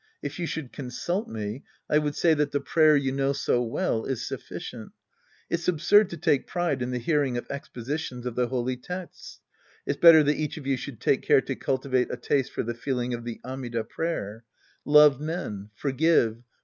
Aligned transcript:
If 0.23 0.39
you 0.39 0.47
should 0.47 0.73
consult 0.73 1.27
me, 1.27 1.63
I 1.87 1.99
would 1.99 2.15
say 2.15 2.33
that 2.33 2.49
the 2.51 2.59
prayer 2.59 2.95
you 2.97 3.11
know 3.11 3.33
so 3.33 3.61
well 3.61 4.05
is 4.05 4.25
sufficient. 4.25 4.93
It's 5.47 5.67
absurd 5.67 6.09
to 6.09 6.17
take 6.17 6.47
pride 6.47 6.81
in 6.81 6.89
the 6.89 6.97
hearing 6.97 7.37
of 7.37 7.45
expositions 7.51 8.25
of 8.25 8.33
the 8.33 8.47
holy 8.47 8.77
texts. 8.77 9.41
It's 9.85 9.99
better 9.99 10.23
that 10.23 10.37
each 10.37 10.57
of 10.57 10.65
you 10.65 10.75
should 10.75 11.01
take 11.01 11.21
care 11.21 11.41
to 11.41 11.55
culti" 11.55 11.91
vate 11.91 12.07
a 12.09 12.17
taste 12.17 12.51
for 12.51 12.63
the 12.63 12.73
feeling 12.73 13.13
of 13.13 13.25
the 13.25 13.39
Amida 13.45 13.83
prayer. 13.83 14.43
Love 14.85 15.19
m^en. 15.19 15.69
Forgive. 15.75 16.41